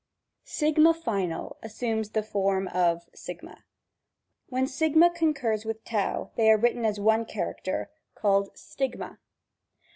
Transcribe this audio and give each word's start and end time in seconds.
6 0.45 0.81
final 1.03 1.57
assumes 1.61 2.09
the 2.09 2.23
form 2.23 2.67
of 2.69 3.07
g. 3.15 3.39
When 4.49 4.65
Sigma 4.65 5.11
con 5.13 5.35
curs 5.35 5.63
with 5.63 5.83
T 5.83 5.95
they 6.37 6.49
are 6.49 6.57
written 6.57 6.85
as 6.85 6.99
one 6.99 7.23
character, 7.23 7.91
g^ 8.15 8.15
called 8.19 8.57
Stigma. 8.57 9.19